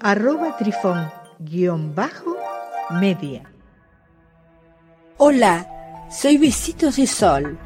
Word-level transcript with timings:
arroba 0.00 0.56
trifón-media. 0.56 3.42
Hola, 5.18 6.06
soy 6.10 6.38
Besitos 6.38 6.96
de 6.96 7.06
Sol. 7.06 7.58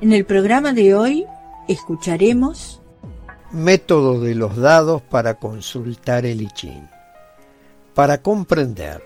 En 0.00 0.12
el 0.12 0.24
programa 0.24 0.72
de 0.72 0.94
hoy 0.94 1.26
escucharemos 1.68 2.78
Método 3.52 4.20
de 4.20 4.34
los 4.34 4.56
dados 4.56 5.02
para 5.02 5.34
consultar 5.34 6.24
el 6.24 6.42
I 6.42 6.48
Ching. 6.54 6.88
Para 7.94 8.22
comprender 8.22 9.02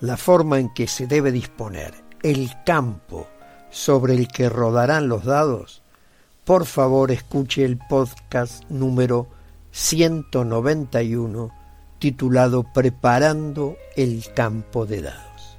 la 0.00 0.16
forma 0.16 0.58
en 0.58 0.72
que 0.72 0.86
se 0.86 1.06
debe 1.06 1.30
disponer 1.30 1.92
el 2.22 2.50
campo 2.64 3.26
sobre 3.70 4.14
el 4.14 4.28
que 4.28 4.48
rodarán 4.48 5.08
los 5.08 5.24
dados, 5.24 5.82
por 6.44 6.64
favor 6.64 7.10
escuche 7.10 7.64
el 7.64 7.76
podcast 7.76 8.64
número 8.70 9.28
191 9.72 11.52
titulado 11.98 12.64
Preparando 12.72 13.76
el 13.96 14.32
campo 14.34 14.86
de 14.86 15.02
dados. 15.02 15.58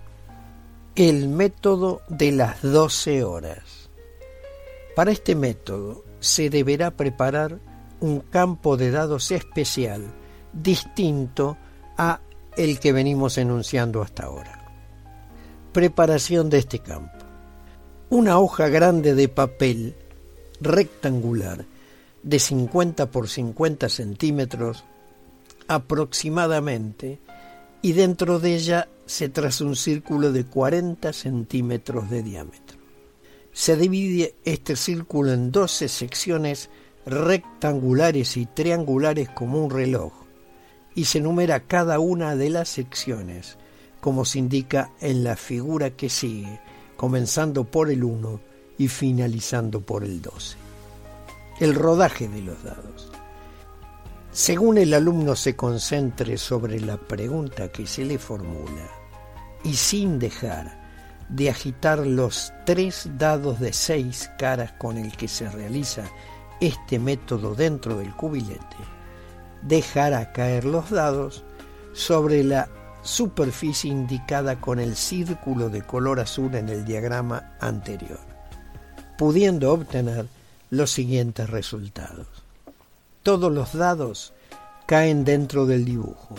El 0.95 1.27
método 1.29 2.01
de 2.09 2.31
las 2.31 2.61
12 2.61 3.23
horas. 3.23 3.89
Para 4.95 5.11
este 5.11 5.35
método 5.35 6.03
se 6.19 6.49
deberá 6.49 6.91
preparar 6.91 7.59
un 7.99 8.19
campo 8.19 8.77
de 8.77 8.91
dados 8.91 9.31
especial 9.31 10.03
distinto 10.53 11.57
a 11.97 12.19
el 12.55 12.79
que 12.79 12.91
venimos 12.91 13.37
enunciando 13.37 14.01
hasta 14.01 14.23
ahora. 14.23 14.65
Preparación 15.73 16.49
de 16.49 16.59
este 16.59 16.79
campo. 16.79 17.25
Una 18.09 18.39
hoja 18.39 18.67
grande 18.69 19.13
de 19.13 19.27
papel 19.27 19.95
rectangular 20.59 21.65
de 22.23 22.39
50 22.39 23.11
por 23.11 23.29
50 23.29 23.89
centímetros 23.89 24.83
aproximadamente 25.67 27.19
y 27.81 27.93
dentro 27.93 28.39
de 28.39 28.55
ella 28.55 28.89
se 29.05 29.29
traza 29.29 29.63
un 29.63 29.75
círculo 29.75 30.31
de 30.31 30.45
40 30.45 31.13
centímetros 31.13 32.09
de 32.09 32.23
diámetro. 32.23 32.77
Se 33.53 33.75
divide 33.75 34.35
este 34.45 34.75
círculo 34.75 35.33
en 35.33 35.51
12 35.51 35.87
secciones 35.87 36.69
rectangulares 37.05 38.37
y 38.37 38.45
triangulares 38.45 39.29
como 39.29 39.63
un 39.63 39.69
reloj 39.71 40.13
y 40.93 41.05
se 41.05 41.21
numera 41.21 41.61
cada 41.61 41.99
una 41.99 42.35
de 42.35 42.49
las 42.49 42.69
secciones 42.69 43.57
como 43.99 44.25
se 44.25 44.39
indica 44.39 44.91
en 45.01 45.23
la 45.23 45.35
figura 45.35 45.91
que 45.91 46.09
sigue, 46.09 46.59
comenzando 46.95 47.65
por 47.65 47.89
el 47.89 48.03
1 48.03 48.39
y 48.77 48.87
finalizando 48.87 49.81
por 49.81 50.03
el 50.03 50.21
12. 50.21 50.57
El 51.59 51.75
rodaje 51.75 52.27
de 52.27 52.41
los 52.41 52.63
dados. 52.63 53.11
Según 54.37 54.77
el 54.77 54.93
alumno 54.93 55.35
se 55.35 55.55
concentre 55.55 56.37
sobre 56.37 56.79
la 56.79 56.97
pregunta 56.97 57.69
que 57.69 57.87
se 57.87 58.05
le 58.05 58.19
formula 58.19 58.87
y 59.63 59.73
sin 59.73 60.19
dejar 60.19 60.79
de 61.27 61.49
agitar 61.49 62.05
los 62.05 62.53
tres 62.63 63.09
dados 63.17 63.59
de 63.59 63.73
seis 63.73 64.29
caras 64.37 64.73
con 64.73 64.99
el 64.99 65.11
que 65.17 65.27
se 65.27 65.49
realiza 65.49 66.03
este 66.61 66.99
método 66.99 67.55
dentro 67.55 67.97
del 67.97 68.15
cubilete, 68.15 68.77
dejará 69.63 70.31
caer 70.33 70.65
los 70.65 70.91
dados 70.91 71.43
sobre 71.93 72.43
la 72.43 72.69
superficie 73.01 73.89
indicada 73.89 74.61
con 74.61 74.79
el 74.79 74.95
círculo 74.95 75.71
de 75.71 75.81
color 75.81 76.19
azul 76.19 76.53
en 76.53 76.69
el 76.69 76.85
diagrama 76.85 77.57
anterior, 77.59 78.19
pudiendo 79.17 79.73
obtener 79.73 80.27
los 80.69 80.91
siguientes 80.91 81.49
resultados. 81.49 82.46
Todos 83.27 83.51
los 83.51 83.73
dados 83.73 84.31
caen 84.85 85.25
dentro 85.25 85.65
del 85.65 85.83
dibujo. 85.83 86.35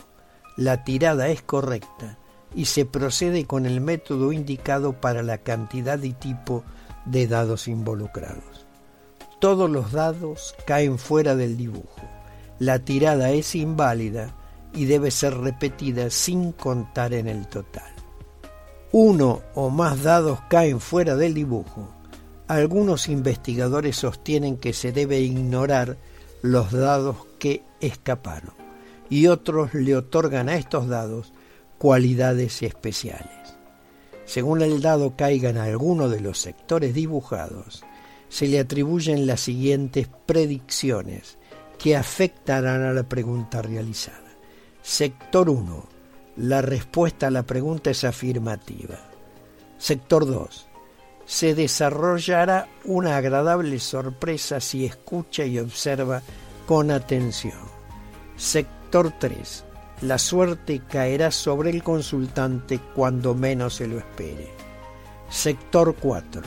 La 0.56 0.84
tirada 0.84 1.28
es 1.28 1.42
correcta 1.42 2.16
y 2.54 2.64
se 2.64 2.86
procede 2.86 3.44
con 3.44 3.66
el 3.66 3.82
método 3.82 4.32
indicado 4.32 4.98
para 4.98 5.22
la 5.22 5.36
cantidad 5.36 6.02
y 6.02 6.14
tipo 6.14 6.64
de 7.04 7.26
dados 7.26 7.68
involucrados. 7.68 8.64
Todos 9.38 9.68
los 9.68 9.92
dados 9.92 10.54
caen 10.64 10.98
fuera 10.98 11.36
del 11.36 11.58
dibujo. 11.58 12.00
La 12.58 12.78
tirada 12.78 13.32
es 13.32 13.54
inválida 13.54 14.34
y 14.72 14.86
debe 14.86 15.10
ser 15.10 15.36
repetida 15.36 16.08
sin 16.08 16.52
contar 16.52 17.12
en 17.12 17.28
el 17.28 17.48
total. 17.48 17.92
Uno 18.92 19.42
o 19.54 19.68
más 19.68 20.04
dados 20.04 20.38
caen 20.48 20.80
fuera 20.80 21.16
del 21.16 21.34
dibujo. 21.34 21.86
Algunos 22.46 23.10
investigadores 23.10 23.94
sostienen 23.96 24.56
que 24.56 24.72
se 24.72 24.90
debe 24.90 25.20
ignorar 25.20 25.98
los 26.42 26.72
dados 26.72 27.16
que 27.38 27.62
escaparon 27.80 28.54
y 29.10 29.26
otros 29.26 29.74
le 29.74 29.96
otorgan 29.96 30.48
a 30.48 30.56
estos 30.56 30.88
dados 30.88 31.32
cualidades 31.78 32.62
especiales. 32.62 33.56
Según 34.24 34.62
el 34.62 34.82
dado 34.82 35.16
caiga 35.16 35.50
en 35.50 35.56
alguno 35.56 36.08
de 36.08 36.20
los 36.20 36.38
sectores 36.38 36.94
dibujados, 36.94 37.84
se 38.28 38.46
le 38.46 38.58
atribuyen 38.58 39.26
las 39.26 39.40
siguientes 39.40 40.08
predicciones 40.26 41.38
que 41.78 41.96
afectarán 41.96 42.82
a 42.82 42.92
la 42.92 43.04
pregunta 43.04 43.62
realizada. 43.62 44.28
Sector 44.82 45.48
1. 45.48 45.88
La 46.36 46.60
respuesta 46.60 47.28
a 47.28 47.30
la 47.30 47.44
pregunta 47.44 47.90
es 47.90 48.04
afirmativa. 48.04 48.98
Sector 49.78 50.26
2. 50.26 50.67
Se 51.28 51.54
desarrollará 51.54 52.68
una 52.86 53.18
agradable 53.18 53.78
sorpresa 53.80 54.60
si 54.60 54.86
escucha 54.86 55.44
y 55.44 55.58
observa 55.58 56.22
con 56.66 56.90
atención. 56.90 57.58
Sector 58.34 59.12
3. 59.18 59.64
La 60.00 60.16
suerte 60.16 60.80
caerá 60.88 61.30
sobre 61.30 61.68
el 61.68 61.82
consultante 61.82 62.80
cuando 62.94 63.34
menos 63.34 63.74
se 63.74 63.86
lo 63.86 63.98
espere. 63.98 64.50
Sector 65.28 65.96
4. 65.96 66.40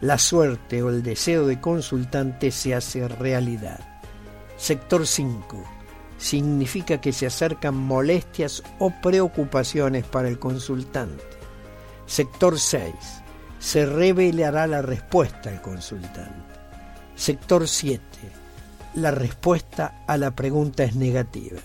La 0.00 0.18
suerte 0.18 0.82
o 0.82 0.90
el 0.90 1.04
deseo 1.04 1.46
de 1.46 1.60
consultante 1.60 2.50
se 2.50 2.74
hace 2.74 3.06
realidad. 3.06 3.78
Sector 4.56 5.06
5 5.06 5.62
significa 6.18 7.00
que 7.00 7.12
se 7.12 7.26
acercan 7.26 7.76
molestias 7.76 8.64
o 8.80 8.90
preocupaciones 8.90 10.04
para 10.04 10.26
el 10.26 10.40
consultante. 10.40 11.22
Sector 12.06 12.58
6. 12.58 12.92
Se 13.66 13.84
revelará 13.84 14.68
la 14.68 14.80
respuesta 14.80 15.50
al 15.50 15.60
consultante. 15.60 16.54
Sector 17.16 17.66
7. 17.66 18.00
La 18.94 19.10
respuesta 19.10 20.04
a 20.06 20.16
la 20.16 20.36
pregunta 20.36 20.84
es 20.84 20.94
negativa. 20.94 21.58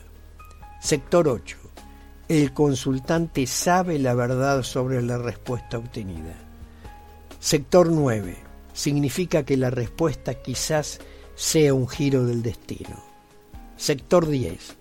Sector 0.80 1.28
8. 1.28 1.58
El 2.28 2.54
consultante 2.54 3.46
sabe 3.46 4.00
la 4.00 4.16
verdad 4.16 4.64
sobre 4.64 5.04
la 5.04 5.20
respuesta 5.20 5.78
obtenida. 5.78 6.34
Sector 7.40 7.92
9. 7.92 8.36
Significa 8.74 9.44
que 9.44 9.56
la 9.56 9.70
respuesta 9.70 10.34
quizás 10.34 10.98
sea 11.36 11.76
un 11.76 11.88
giro 11.88 12.26
del 12.26 12.42
destino. 12.42 13.00
Sector 13.78 14.28
10. 14.28 14.76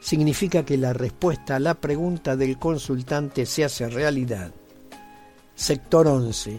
Significa 0.00 0.64
que 0.64 0.76
la 0.76 0.92
respuesta 0.92 1.56
a 1.56 1.58
la 1.58 1.74
pregunta 1.74 2.36
del 2.36 2.60
consultante 2.60 3.44
se 3.44 3.64
hace 3.64 3.88
realidad. 3.88 4.52
Sector 5.60 6.08
11. 6.08 6.58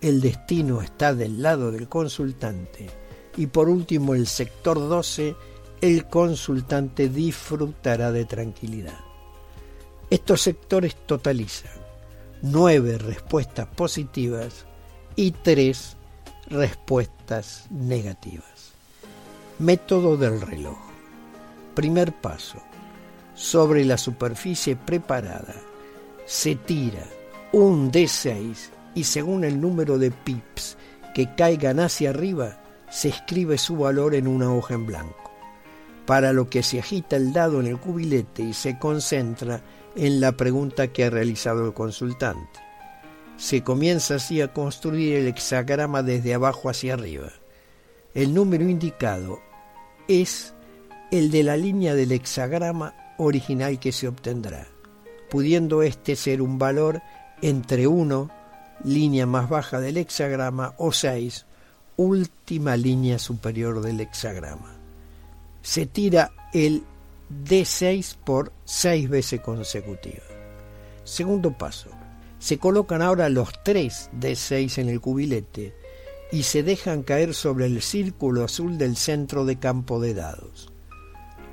El 0.00 0.22
destino 0.22 0.80
está 0.80 1.14
del 1.14 1.42
lado 1.42 1.70
del 1.70 1.86
consultante. 1.86 2.88
Y 3.36 3.48
por 3.48 3.68
último, 3.68 4.14
el 4.14 4.26
sector 4.26 4.78
12. 4.78 5.36
El 5.82 6.08
consultante 6.08 7.10
disfrutará 7.10 8.10
de 8.10 8.24
tranquilidad. 8.24 8.98
Estos 10.08 10.40
sectores 10.40 10.96
totalizan 11.04 11.74
nueve 12.40 12.96
respuestas 12.96 13.66
positivas 13.66 14.64
y 15.14 15.32
tres 15.32 15.98
respuestas 16.46 17.66
negativas. 17.68 18.72
Método 19.58 20.16
del 20.16 20.40
reloj. 20.40 20.78
Primer 21.74 22.14
paso. 22.14 22.62
Sobre 23.34 23.84
la 23.84 23.98
superficie 23.98 24.74
preparada 24.74 25.54
se 26.24 26.54
tira 26.54 27.04
un 27.52 27.90
D6 27.90 28.70
y 28.94 29.04
según 29.04 29.44
el 29.44 29.60
número 29.60 29.98
de 29.98 30.10
pips 30.10 30.76
que 31.14 31.34
caigan 31.34 31.80
hacia 31.80 32.10
arriba, 32.10 32.60
se 32.90 33.08
escribe 33.08 33.58
su 33.58 33.76
valor 33.76 34.14
en 34.14 34.26
una 34.26 34.52
hoja 34.52 34.74
en 34.74 34.86
blanco. 34.86 35.30
Para 36.06 36.32
lo 36.32 36.48
que 36.48 36.62
se 36.62 36.78
agita 36.78 37.16
el 37.16 37.32
dado 37.32 37.60
en 37.60 37.66
el 37.66 37.78
cubilete 37.78 38.42
y 38.42 38.54
se 38.54 38.78
concentra 38.78 39.62
en 39.94 40.20
la 40.20 40.32
pregunta 40.32 40.88
que 40.88 41.04
ha 41.04 41.10
realizado 41.10 41.66
el 41.66 41.74
consultante. 41.74 42.60
Se 43.36 43.62
comienza 43.62 44.16
así 44.16 44.40
a 44.40 44.52
construir 44.52 45.16
el 45.16 45.28
hexagrama 45.28 46.02
desde 46.02 46.34
abajo 46.34 46.68
hacia 46.68 46.94
arriba. 46.94 47.30
El 48.14 48.34
número 48.34 48.68
indicado 48.68 49.40
es 50.08 50.54
el 51.10 51.30
de 51.30 51.42
la 51.42 51.56
línea 51.56 51.94
del 51.94 52.12
hexagrama 52.12 52.94
original 53.18 53.78
que 53.78 53.92
se 53.92 54.08
obtendrá, 54.08 54.66
pudiendo 55.30 55.82
este 55.82 56.16
ser 56.16 56.42
un 56.42 56.58
valor 56.58 57.02
entre 57.42 57.86
1, 57.86 58.30
línea 58.84 59.26
más 59.26 59.48
baja 59.48 59.80
del 59.80 59.96
hexagrama, 59.96 60.74
o 60.78 60.92
6, 60.92 61.46
última 61.96 62.76
línea 62.76 63.18
superior 63.18 63.80
del 63.80 64.00
hexagrama. 64.00 64.74
Se 65.62 65.86
tira 65.86 66.30
el 66.52 66.82
D6 67.44 68.16
por 68.24 68.52
6 68.64 69.08
veces 69.08 69.40
consecutivas. 69.40 70.22
Segundo 71.04 71.56
paso. 71.56 71.90
Se 72.38 72.58
colocan 72.58 73.02
ahora 73.02 73.28
los 73.28 73.50
3 73.64 74.10
D6 74.18 74.78
en 74.78 74.88
el 74.88 75.00
cubilete 75.00 75.74
y 76.30 76.44
se 76.44 76.62
dejan 76.62 77.02
caer 77.02 77.34
sobre 77.34 77.66
el 77.66 77.82
círculo 77.82 78.44
azul 78.44 78.78
del 78.78 78.96
centro 78.96 79.44
de 79.44 79.58
campo 79.58 80.00
de 80.00 80.14
dados. 80.14 80.70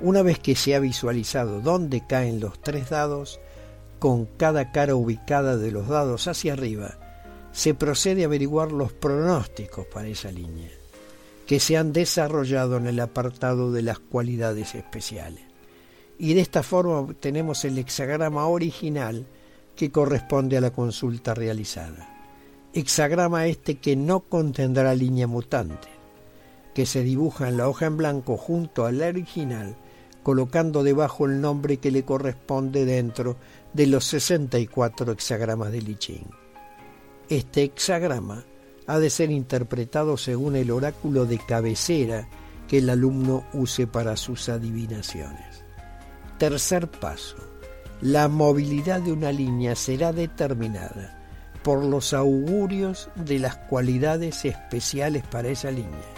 Una 0.00 0.22
vez 0.22 0.38
que 0.38 0.54
se 0.54 0.74
ha 0.74 0.78
visualizado 0.78 1.60
dónde 1.60 2.06
caen 2.06 2.38
los 2.38 2.60
tres 2.60 2.90
dados, 2.90 3.40
con 3.98 4.26
cada 4.26 4.72
cara 4.72 4.94
ubicada 4.94 5.56
de 5.56 5.70
los 5.70 5.88
dados 5.88 6.28
hacia 6.28 6.52
arriba, 6.52 6.98
se 7.52 7.74
procede 7.74 8.22
a 8.22 8.26
averiguar 8.26 8.72
los 8.72 8.92
pronósticos 8.92 9.86
para 9.86 10.08
esa 10.08 10.30
línea, 10.30 10.70
que 11.46 11.58
se 11.58 11.76
han 11.76 11.92
desarrollado 11.92 12.76
en 12.76 12.86
el 12.86 13.00
apartado 13.00 13.72
de 13.72 13.82
las 13.82 13.98
cualidades 13.98 14.74
especiales. 14.74 15.42
Y 16.18 16.34
de 16.34 16.40
esta 16.40 16.62
forma 16.62 17.00
obtenemos 17.00 17.64
el 17.64 17.78
hexagrama 17.78 18.46
original 18.46 19.26
que 19.74 19.90
corresponde 19.90 20.56
a 20.56 20.60
la 20.60 20.70
consulta 20.70 21.34
realizada. 21.34 22.08
Hexagrama 22.72 23.46
este 23.46 23.76
que 23.78 23.96
no 23.96 24.20
contendrá 24.20 24.94
línea 24.94 25.26
mutante, 25.26 25.88
que 26.74 26.84
se 26.84 27.02
dibuja 27.02 27.48
en 27.48 27.56
la 27.56 27.68
hoja 27.68 27.86
en 27.86 27.96
blanco 27.96 28.36
junto 28.36 28.84
al 28.84 29.00
original, 29.00 29.76
colocando 30.26 30.82
debajo 30.82 31.26
el 31.26 31.40
nombre 31.40 31.76
que 31.76 31.92
le 31.92 32.04
corresponde 32.04 32.84
dentro 32.84 33.36
de 33.72 33.86
los 33.86 34.06
64 34.06 35.12
hexagramas 35.12 35.70
de 35.70 35.80
Lichín. 35.80 36.26
Este 37.28 37.62
hexagrama 37.62 38.44
ha 38.88 38.98
de 38.98 39.08
ser 39.08 39.30
interpretado 39.30 40.16
según 40.16 40.56
el 40.56 40.72
oráculo 40.72 41.26
de 41.26 41.38
cabecera 41.38 42.26
que 42.66 42.78
el 42.78 42.90
alumno 42.90 43.44
use 43.52 43.86
para 43.86 44.16
sus 44.16 44.48
adivinaciones. 44.48 45.64
Tercer 46.38 46.90
paso. 46.90 47.36
La 48.00 48.26
movilidad 48.26 49.02
de 49.02 49.12
una 49.12 49.30
línea 49.30 49.76
será 49.76 50.12
determinada 50.12 51.24
por 51.62 51.84
los 51.84 52.12
augurios 52.12 53.10
de 53.14 53.38
las 53.38 53.58
cualidades 53.58 54.44
especiales 54.44 55.22
para 55.24 55.50
esa 55.50 55.70
línea. 55.70 56.14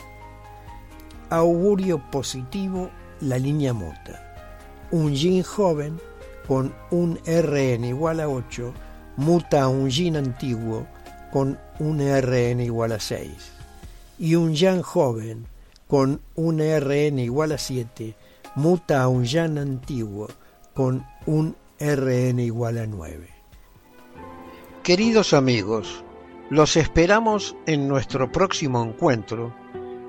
Augurio 1.28 2.10
positivo, 2.10 2.88
la 3.20 3.38
línea 3.38 3.73
mota. 3.73 4.35
Un 4.91 5.15
yin 5.15 5.43
joven 5.43 6.00
con 6.47 6.75
un 6.91 7.19
RN 7.26 7.85
igual 7.85 8.20
a 8.20 8.29
8 8.29 8.73
muta 9.17 9.62
a 9.62 9.69
un 9.69 9.91
yin 9.91 10.17
antiguo 10.17 10.87
con 11.31 11.59
un 11.79 12.00
RN 12.00 12.61
igual 12.61 12.93
a 12.93 13.00
6 13.00 13.31
y 14.19 14.35
un 14.35 14.55
yang 14.55 14.82
joven 14.82 15.47
con 15.87 16.20
un 16.37 16.61
RN 16.61 17.19
igual 17.19 17.53
a 17.53 17.59
7 17.59 18.15
muta 18.55 19.03
a 19.03 19.09
un 19.09 19.25
yang 19.25 19.59
antiguo 19.59 20.29
con 20.75 21.05
un 21.26 21.55
RN 21.79 22.41
igual 22.41 22.79
a 22.79 22.87
9. 22.87 23.29
Queridos 24.82 25.35
amigos, 25.35 26.03
los 26.50 26.76
esperamos 26.76 27.55
en 27.67 27.88
nuestro 27.88 28.32
próximo 28.32 28.82
encuentro 28.82 29.55